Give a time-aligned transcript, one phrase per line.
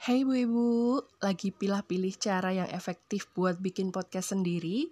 [0.00, 0.68] Hey Bu Ibu,
[1.20, 4.88] lagi pilih-pilih cara yang efektif buat bikin podcast sendiri?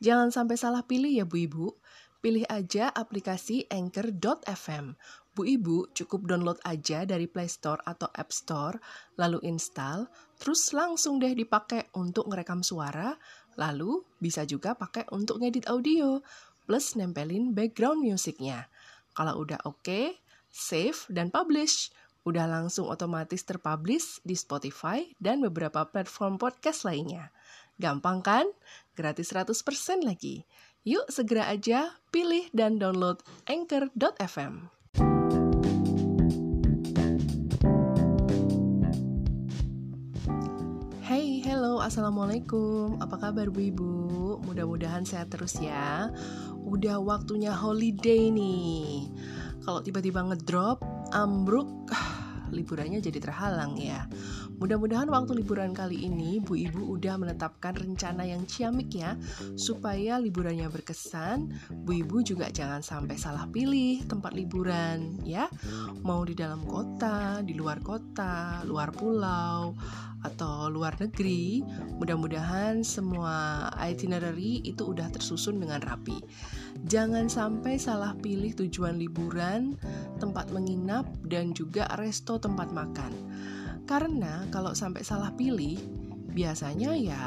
[0.00, 1.76] Jangan sampai salah pilih ya Bu Ibu.
[2.24, 4.96] Pilih aja aplikasi Anchor.fm.
[5.36, 8.80] Bu Ibu cukup download aja dari Play Store atau App Store,
[9.20, 10.08] lalu install,
[10.40, 13.12] terus langsung deh dipakai untuk ngerekam suara,
[13.60, 16.24] lalu bisa juga pakai untuk ngedit audio,
[16.64, 18.72] plus nempelin background musiknya.
[19.12, 20.16] Kalau udah oke, okay,
[20.48, 21.92] save dan publish
[22.26, 27.30] udah langsung otomatis terpublish di Spotify dan beberapa platform podcast lainnya.
[27.78, 28.50] Gampang kan?
[28.98, 30.42] Gratis 100% lagi.
[30.82, 34.74] Yuk segera aja pilih dan download anchor.fm.
[41.06, 42.98] Hey, hello, assalamualaikum.
[42.98, 43.94] Apa kabar bu ibu?
[44.42, 46.10] Mudah-mudahan sehat terus ya.
[46.66, 49.06] Udah waktunya holiday nih.
[49.62, 51.70] Kalau tiba-tiba ngedrop, ambruk,
[52.52, 54.06] liburannya jadi terhalang ya.
[54.56, 59.12] Mudah-mudahan waktu liburan kali ini Bu Ibu udah menetapkan rencana yang ciamik ya
[59.52, 61.52] supaya liburannya berkesan.
[61.84, 65.52] Bu Ibu juga jangan sampai salah pilih tempat liburan ya.
[66.00, 69.76] Mau di dalam kota, di luar kota, luar pulau
[70.24, 71.60] atau luar negeri.
[72.00, 76.16] Mudah-mudahan semua itinerary itu udah tersusun dengan rapi.
[76.88, 79.76] Jangan sampai salah pilih tujuan liburan,
[80.16, 83.12] tempat menginap dan juga resto tempat makan.
[83.86, 85.78] Karena kalau sampai salah pilih,
[86.34, 87.26] biasanya ya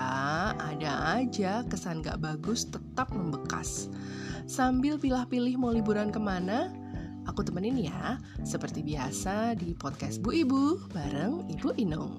[0.59, 3.88] ada aja kesan gak bagus tetap membekas.
[4.43, 6.69] Sambil pilih-pilih mau liburan ke mana,
[7.23, 12.11] aku temenin ya, seperti biasa di podcast Bu Ibu bareng Ibu Inung.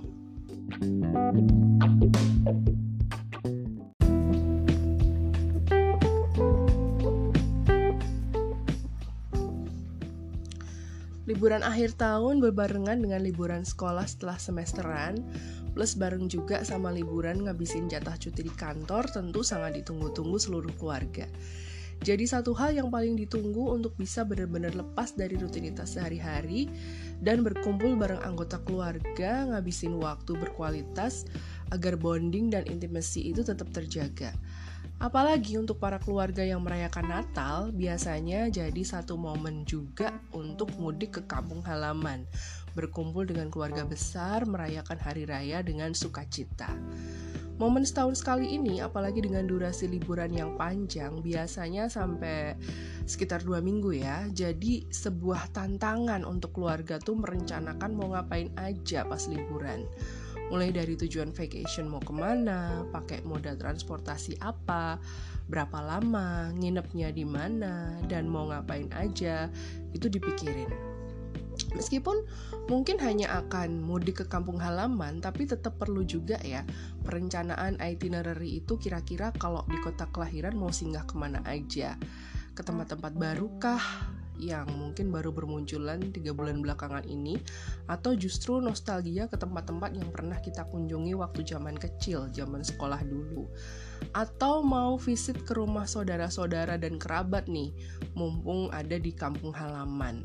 [11.40, 15.24] Liburan akhir tahun berbarengan dengan liburan sekolah setelah semesteran,
[15.72, 21.24] plus bareng juga sama liburan ngabisin jatah cuti di kantor tentu sangat ditunggu-tunggu seluruh keluarga.
[22.04, 26.68] Jadi satu hal yang paling ditunggu untuk bisa benar-benar lepas dari rutinitas sehari-hari
[27.24, 31.24] dan berkumpul bareng anggota keluarga, ngabisin waktu berkualitas
[31.72, 34.36] agar bonding dan intimasi itu tetap terjaga.
[35.00, 41.22] Apalagi untuk para keluarga yang merayakan Natal, biasanya jadi satu momen juga untuk mudik ke
[41.24, 42.28] kampung halaman,
[42.76, 46.68] berkumpul dengan keluarga besar, merayakan hari raya dengan sukacita.
[47.56, 52.60] Momen setahun sekali ini, apalagi dengan durasi liburan yang panjang, biasanya sampai
[53.08, 54.28] sekitar dua minggu ya.
[54.28, 59.80] Jadi sebuah tantangan untuk keluarga tuh merencanakan mau ngapain aja pas liburan
[60.50, 64.98] mulai dari tujuan vacation mau ke mana, pakai moda transportasi apa,
[65.46, 69.46] berapa lama, nginepnya di mana, dan mau ngapain aja,
[69.94, 70.68] itu dipikirin.
[71.70, 72.26] Meskipun
[72.66, 76.66] mungkin hanya akan mudik ke kampung halaman, tapi tetap perlu juga ya
[77.06, 81.94] perencanaan itinerary itu kira-kira kalau di kota kelahiran mau singgah ke mana aja,
[82.58, 83.82] ke tempat-tempat barukah,
[84.40, 87.36] yang mungkin baru bermunculan tiga bulan belakangan ini
[87.86, 93.46] atau justru nostalgia ke tempat-tempat yang pernah kita kunjungi waktu zaman kecil, zaman sekolah dulu
[94.16, 97.70] atau mau visit ke rumah saudara-saudara dan kerabat nih
[98.16, 100.24] mumpung ada di kampung halaman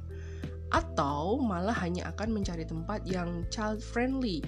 [0.73, 4.41] atau malah hanya akan mencari tempat yang child friendly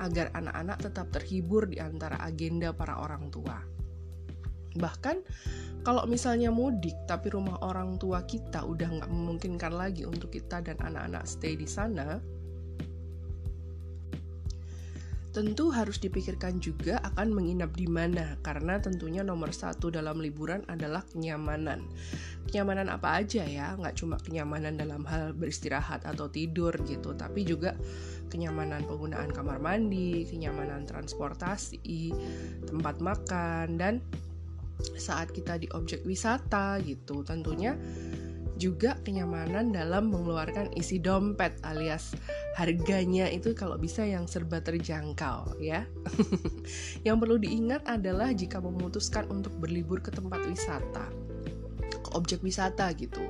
[0.00, 3.77] agar anak-anak tetap terhibur di antara agenda para orang tua.
[4.78, 5.16] Bahkan
[5.82, 10.78] kalau misalnya mudik tapi rumah orang tua kita udah nggak memungkinkan lagi untuk kita dan
[10.78, 12.18] anak-anak stay di sana,
[15.32, 18.36] tentu harus dipikirkan juga akan menginap di mana.
[18.42, 21.86] Karena tentunya nomor satu dalam liburan adalah kenyamanan.
[22.50, 23.78] Kenyamanan apa aja ya?
[23.78, 27.76] Nggak cuma kenyamanan dalam hal beristirahat atau tidur gitu tapi juga
[28.28, 32.12] kenyamanan penggunaan kamar mandi kenyamanan transportasi
[32.68, 34.04] tempat makan dan
[34.98, 37.74] saat kita di objek wisata gitu tentunya
[38.58, 42.18] juga kenyamanan dalam mengeluarkan isi dompet alias
[42.58, 45.86] harganya itu kalau bisa yang serba terjangkau ya.
[47.06, 51.06] yang perlu diingat adalah jika memutuskan untuk berlibur ke tempat wisata,
[51.86, 53.22] ke objek wisata gitu.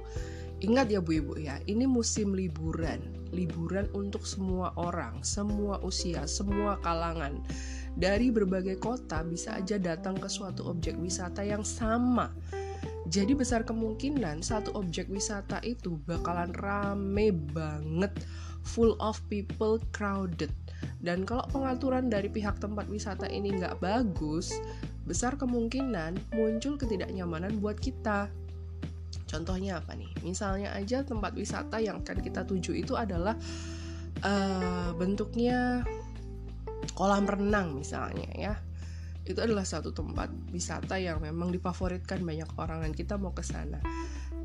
[0.65, 2.99] Ingat ya Bu Ibu ya, ini musim liburan.
[3.31, 7.45] Liburan untuk semua orang, semua usia, semua kalangan
[7.99, 12.31] dari berbagai kota bisa aja datang ke suatu objek wisata yang sama.
[13.11, 18.15] Jadi besar kemungkinan satu objek wisata itu bakalan rame banget,
[18.63, 20.55] full of people, crowded.
[21.03, 24.55] Dan kalau pengaturan dari pihak tempat wisata ini nggak bagus,
[25.09, 28.31] besar kemungkinan muncul ketidaknyamanan buat kita.
[29.27, 30.13] Contohnya apa nih?
[30.23, 33.35] Misalnya aja tempat wisata yang akan kita tuju itu adalah
[34.23, 35.83] uh, bentuknya
[36.95, 38.55] kolam renang misalnya ya.
[39.29, 43.81] Itu adalah satu tempat wisata yang memang difavoritkan banyak orang dan kita mau ke sana.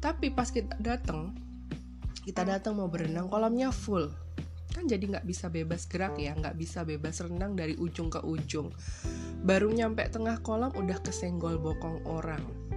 [0.03, 1.31] Tapi pas kita datang
[2.23, 4.11] kita datang mau berenang kolamnya full.
[4.73, 8.71] Kan jadi nggak bisa bebas gerak ya nggak bisa bebas renang dari ujung ke ujung.
[9.43, 12.72] Baru nyampe tengah kolam udah kesenggol bokong orang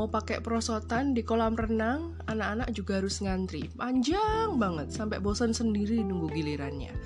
[0.00, 3.68] mau pakai perosotan di kolam renang, anak-anak juga harus ngantri.
[3.76, 6.96] Panjang banget, sampai bosan sendiri nunggu gilirannya.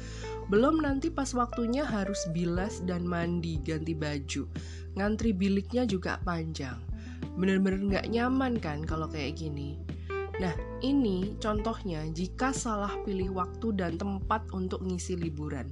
[0.46, 4.46] Belum nanti pas waktunya harus bilas dan mandi, ganti baju.
[4.94, 6.78] Ngantri biliknya juga panjang.
[7.34, 9.74] Bener-bener nggak nyaman kan kalau kayak gini.
[10.38, 15.66] Nah, ini contohnya jika salah pilih waktu dan tempat untuk ngisi liburan.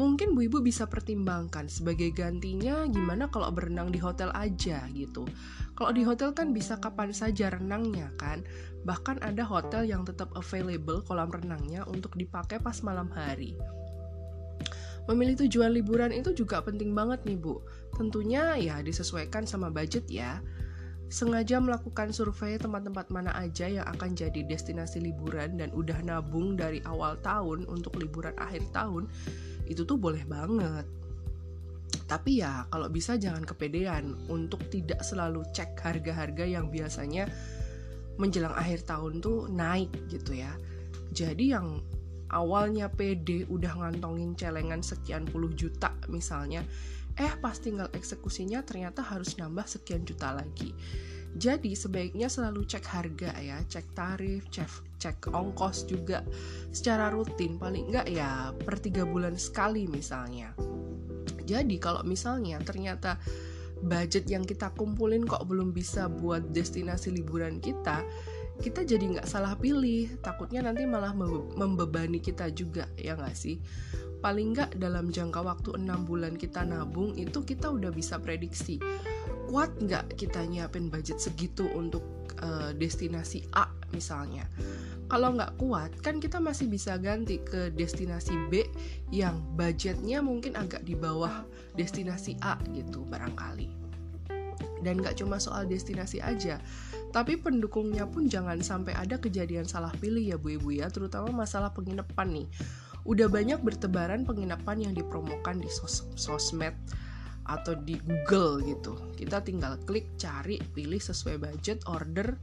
[0.00, 5.28] Mungkin Bu Ibu bisa pertimbangkan sebagai gantinya gimana kalau berenang di hotel aja gitu.
[5.72, 8.44] Kalau di hotel kan bisa kapan saja renangnya kan.
[8.84, 13.56] Bahkan ada hotel yang tetap available kolam renangnya untuk dipakai pas malam hari.
[15.10, 17.58] Memilih tujuan liburan itu juga penting banget nih Bu.
[17.98, 20.38] Tentunya ya disesuaikan sama budget ya.
[21.12, 26.80] Sengaja melakukan survei tempat-tempat mana aja yang akan jadi destinasi liburan dan udah nabung dari
[26.88, 29.12] awal tahun untuk liburan akhir tahun
[29.68, 30.86] itu tuh boleh banget.
[32.06, 37.28] Tapi ya kalau bisa jangan kepedean untuk tidak selalu cek harga-harga yang biasanya
[38.20, 40.52] menjelang akhir tahun tuh naik gitu ya.
[41.12, 41.80] Jadi yang
[42.32, 46.64] awalnya PD udah ngantongin celengan sekian puluh juta misalnya,
[47.20, 50.72] eh pas tinggal eksekusinya ternyata harus nambah sekian juta lagi.
[51.32, 54.68] Jadi sebaiknya selalu cek harga ya, cek tarif, cek,
[55.00, 56.20] cek ongkos juga
[56.68, 60.52] secara rutin, paling enggak ya per tiga bulan sekali misalnya.
[61.44, 63.18] Jadi kalau misalnya ternyata
[63.82, 68.06] budget yang kita kumpulin kok belum bisa buat destinasi liburan kita,
[68.62, 70.12] kita jadi nggak salah pilih.
[70.22, 71.12] Takutnya nanti malah
[71.58, 73.58] membebani kita juga, ya nggak sih?
[74.22, 78.78] Paling nggak dalam jangka waktu enam bulan kita nabung itu kita udah bisa prediksi
[79.52, 82.04] kuat nggak kita nyiapin budget segitu untuk
[82.40, 84.48] uh, destinasi A misalnya.
[85.06, 88.64] Kalau nggak kuat kan kita masih bisa ganti ke destinasi B
[89.12, 91.44] yang budgetnya mungkin agak di bawah
[91.76, 93.68] destinasi A gitu barangkali.
[94.82, 96.58] Dan nggak cuma soal destinasi aja
[97.12, 100.88] tapi pendukungnya pun jangan sampai ada kejadian salah pilih ya bu ibu ya.
[100.88, 102.48] Terutama masalah penginapan nih.
[103.04, 106.72] Udah banyak bertebaran penginapan yang dipromokan di sos sosmed
[107.44, 108.96] atau di Google gitu.
[109.12, 112.40] Kita tinggal klik, cari, pilih sesuai budget, order,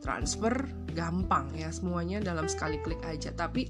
[0.00, 0.52] transfer,
[0.96, 3.30] gampang ya semuanya dalam sekali klik aja.
[3.32, 3.68] Tapi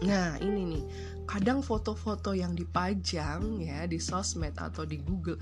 [0.00, 0.84] nah ini nih,
[1.28, 5.38] kadang foto-foto yang dipajang ya di sosmed atau di Google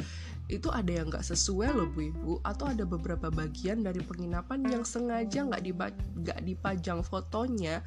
[0.48, 4.80] itu ada yang nggak sesuai loh bu ibu atau ada beberapa bagian dari penginapan yang
[4.80, 5.62] sengaja nggak
[6.24, 7.84] nggak dipajang fotonya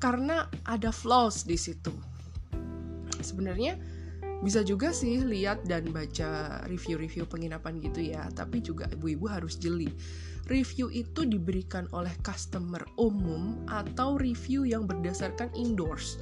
[0.00, 1.92] karena ada flaws di situ
[3.20, 3.76] sebenarnya
[4.38, 9.90] bisa juga sih lihat dan baca review-review penginapan gitu ya tapi juga ibu-ibu harus jeli.
[10.48, 16.16] Review itu diberikan oleh customer umum atau review yang berdasarkan indoors.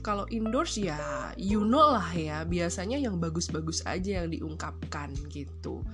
[0.00, 0.96] Kalau indoors ya
[1.36, 5.84] you know lah ya biasanya yang bagus-bagus aja yang diungkapkan gitu.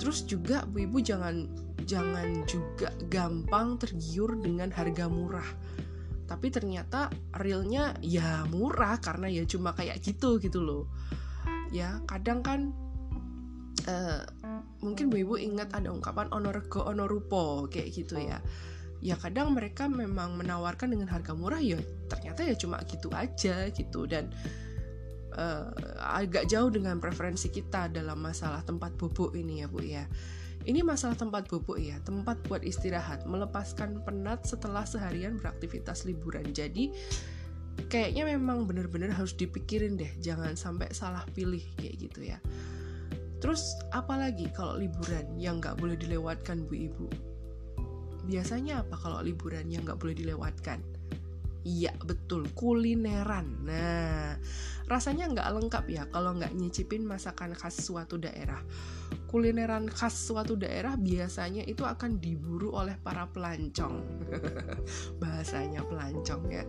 [0.00, 1.44] Terus juga ibu-ibu jangan
[1.84, 5.48] jangan juga gampang tergiur dengan harga murah
[6.30, 10.86] tapi ternyata realnya ya murah karena ya cuma kayak gitu gitu loh.
[11.74, 12.70] Ya kadang kan
[13.90, 14.22] uh,
[14.78, 18.38] mungkin bu ibu ingat ada ungkapan onorego onorupo kayak gitu ya.
[19.02, 24.06] Ya kadang mereka memang menawarkan dengan harga murah ya ternyata ya cuma gitu aja gitu.
[24.06, 24.30] Dan
[25.34, 25.66] uh,
[25.98, 30.06] agak jauh dengan preferensi kita dalam masalah tempat bubuk ini ya bu ya
[30.68, 36.44] ini masalah tempat bubuk ya, tempat buat istirahat, melepaskan penat setelah seharian beraktivitas liburan.
[36.52, 36.92] Jadi
[37.88, 42.38] kayaknya memang bener-bener harus dipikirin deh, jangan sampai salah pilih kayak gitu ya.
[43.40, 47.06] Terus apalagi kalau liburan yang nggak boleh dilewatkan bu ibu?
[48.28, 50.84] Biasanya apa kalau liburan yang nggak boleh dilewatkan?
[51.64, 53.64] Iya betul kulineran.
[53.64, 54.36] Nah
[54.92, 58.60] rasanya nggak lengkap ya kalau nggak nyicipin masakan khas suatu daerah
[59.30, 64.26] kulineran khas suatu daerah biasanya itu akan diburu oleh para pelancong.
[65.22, 66.66] Bahasanya pelancong ya.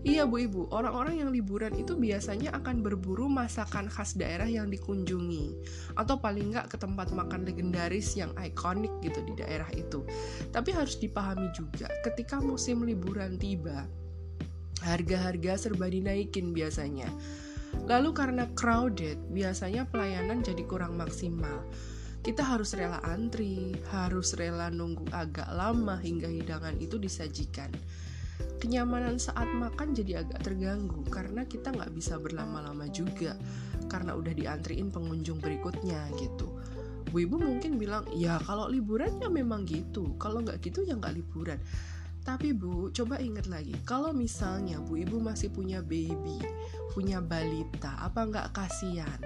[0.00, 5.60] Iya Bu Ibu, orang-orang yang liburan itu biasanya akan berburu masakan khas daerah yang dikunjungi
[5.94, 10.00] atau paling nggak ke tempat makan legendaris yang ikonik gitu di daerah itu.
[10.48, 13.84] Tapi harus dipahami juga, ketika musim liburan tiba,
[14.80, 17.06] harga-harga serba dinaikin biasanya
[17.88, 21.66] Lalu karena crowded, biasanya pelayanan jadi kurang maksimal.
[22.22, 27.72] Kita harus rela antri, harus rela nunggu agak lama hingga hidangan itu disajikan.
[28.62, 33.34] kenyamanan saat makan jadi agak terganggu karena kita nggak bisa berlama-lama juga
[33.90, 36.46] karena udah diantriin pengunjung berikutnya gitu.
[37.10, 41.12] Bu Ibu mungkin bilang, ya kalau liburan ya memang gitu, kalau nggak gitu ya nggak
[41.12, 41.58] liburan.
[42.22, 46.38] Tapi Bu, coba ingat lagi, kalau misalnya Bu Ibu masih punya baby,
[46.94, 49.18] punya balita, apa nggak kasihan?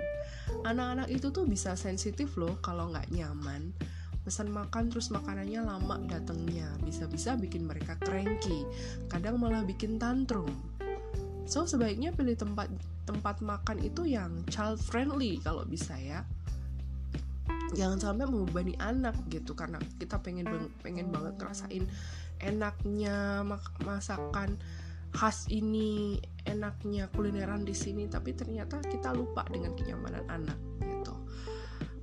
[0.64, 3.76] Anak-anak itu tuh bisa sensitif loh kalau nggak nyaman.
[4.24, 8.64] Pesan makan terus makanannya lama datangnya, bisa-bisa bikin mereka cranky,
[9.12, 10.48] kadang malah bikin tantrum.
[11.46, 12.66] So sebaiknya pilih tempat
[13.06, 16.26] tempat makan itu yang child friendly kalau bisa ya.
[17.74, 20.46] Jangan sampai membebani anak gitu karena kita pengen
[20.84, 21.84] pengen banget ngerasain
[22.38, 23.42] enaknya
[23.82, 24.60] masakan
[25.16, 31.14] khas ini, enaknya kulineran di sini, tapi ternyata kita lupa dengan kenyamanan anak gitu.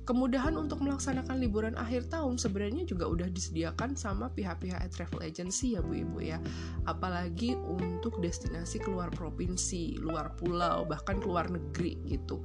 [0.04, 5.80] Kemudahan untuk melaksanakan liburan akhir tahun sebenarnya juga udah disediakan sama pihak-pihak travel agency ya
[5.80, 6.36] Bu Ibu ya.
[6.84, 12.44] Apalagi untuk destinasi keluar provinsi, luar pulau, bahkan keluar negeri gitu.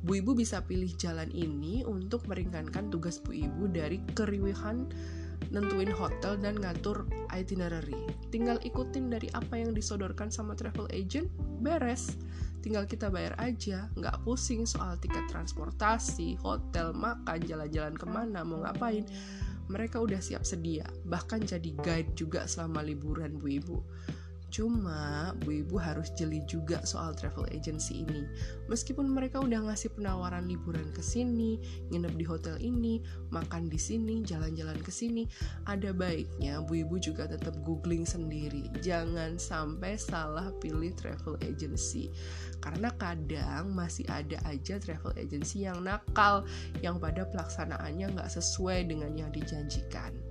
[0.00, 4.88] Bu Ibu bisa pilih jalan ini untuk meringankan tugas Bu Ibu dari keriuhan
[5.52, 7.96] nentuin hotel dan ngatur itinerary.
[8.32, 11.28] Tinggal ikutin dari apa yang disodorkan sama travel agent,
[11.60, 12.16] beres.
[12.60, 18.60] Tinggal kita bayar aja nggak pusing soal tiket transportasi hotel makan jalan-jalan ke mana mau
[18.64, 19.04] ngapain.
[19.68, 23.78] Mereka udah siap sedia bahkan jadi guide juga selama liburan bu ibu
[24.50, 28.26] Cuma Bu Ibu harus jeli juga soal travel agency ini.
[28.66, 31.62] Meskipun mereka udah ngasih penawaran liburan ke sini,
[31.94, 32.98] nginep di hotel ini,
[33.30, 35.30] makan di sini, jalan-jalan ke sini,
[35.70, 38.66] ada baiknya Bu Ibu juga tetap googling sendiri.
[38.82, 42.10] Jangan sampai salah pilih travel agency.
[42.58, 46.44] Karena kadang masih ada aja travel agency yang nakal,
[46.84, 50.29] yang pada pelaksanaannya nggak sesuai dengan yang dijanjikan.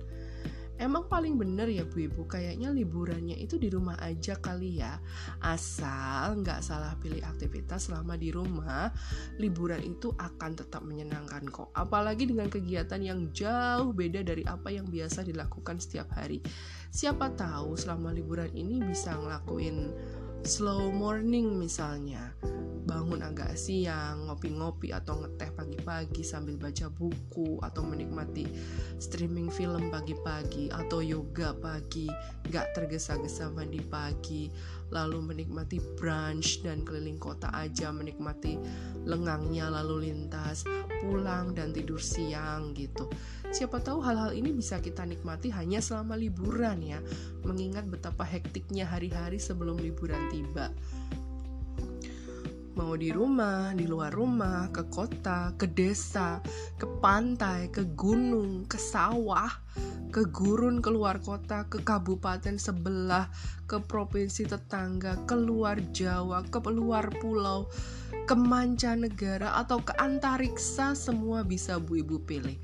[0.80, 4.96] Emang paling bener ya Bu Ibu, kayaknya liburannya itu di rumah aja kali ya.
[5.44, 8.88] Asal nggak salah pilih aktivitas selama di rumah,
[9.36, 11.68] liburan itu akan tetap menyenangkan kok.
[11.76, 16.40] Apalagi dengan kegiatan yang jauh beda dari apa yang biasa dilakukan setiap hari.
[16.88, 19.92] Siapa tahu selama liburan ini bisa ngelakuin
[20.44, 22.32] slow morning misalnya.
[22.88, 28.48] Bangun agak siang, ngopi-ngopi atau ngeteh pagi-pagi sambil baca buku atau menikmati
[28.98, 32.10] streaming film pagi-pagi atau yoga pagi,
[32.50, 34.50] gak tergesa-gesa mandi pagi,
[34.90, 38.58] lalu menikmati brunch dan keliling kota aja menikmati
[39.06, 40.66] lengangnya lalu lintas,
[41.00, 43.08] pulang dan tidur siang gitu.
[43.50, 47.00] Siapa tahu hal-hal ini bisa kita nikmati hanya selama liburan ya,
[47.46, 50.70] mengingat betapa hektiknya hari-hari sebelum liburan tiba
[52.78, 56.38] mau di rumah, di luar rumah, ke kota, ke desa,
[56.78, 59.50] ke pantai, ke gunung, ke sawah,
[60.10, 63.30] ke gurun keluar kota, ke kabupaten sebelah,
[63.66, 67.70] ke provinsi tetangga, ke luar Jawa, ke luar pulau,
[68.26, 72.58] ke mancanegara atau ke antariksa semua bisa Bu Ibu pilih.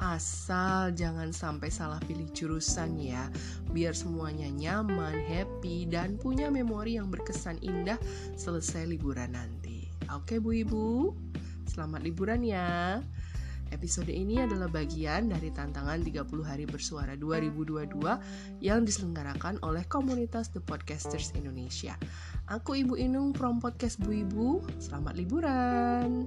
[0.00, 3.28] Asal jangan sampai salah pilih jurusan ya,
[3.68, 8.00] biar semuanya nyaman, happy, dan punya memori yang berkesan indah
[8.32, 9.92] selesai liburan nanti.
[10.08, 11.12] Oke Bu Ibu,
[11.68, 13.04] selamat liburan ya.
[13.70, 18.00] Episode ini adalah bagian dari tantangan 30 hari bersuara 2022
[18.64, 21.94] yang diselenggarakan oleh komunitas The Podcasters Indonesia.
[22.48, 24.64] Aku Ibu Inung from Podcast Bu Ibu.
[24.80, 26.26] Selamat liburan.